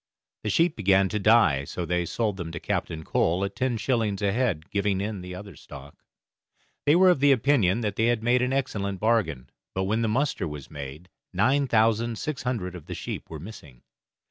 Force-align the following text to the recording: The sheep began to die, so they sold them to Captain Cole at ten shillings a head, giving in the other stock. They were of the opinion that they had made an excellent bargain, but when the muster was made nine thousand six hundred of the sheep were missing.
The 0.43 0.49
sheep 0.49 0.75
began 0.75 1.09
to 1.09 1.19
die, 1.19 1.63
so 1.63 1.85
they 1.85 2.05
sold 2.07 2.37
them 2.37 2.51
to 2.53 2.59
Captain 2.59 3.03
Cole 3.03 3.43
at 3.45 3.55
ten 3.55 3.77
shillings 3.77 4.23
a 4.23 4.31
head, 4.31 4.71
giving 4.71 4.99
in 4.99 5.21
the 5.21 5.35
other 5.35 5.55
stock. 5.55 5.95
They 6.87 6.95
were 6.95 7.11
of 7.11 7.19
the 7.19 7.31
opinion 7.31 7.81
that 7.81 7.97
they 7.97 8.05
had 8.05 8.23
made 8.23 8.41
an 8.41 8.51
excellent 8.51 8.99
bargain, 8.99 9.51
but 9.75 9.83
when 9.83 10.01
the 10.01 10.07
muster 10.07 10.47
was 10.47 10.71
made 10.71 11.07
nine 11.33 11.67
thousand 11.67 12.17
six 12.17 12.41
hundred 12.41 12.73
of 12.73 12.87
the 12.87 12.95
sheep 12.95 13.29
were 13.29 13.37
missing. 13.37 13.83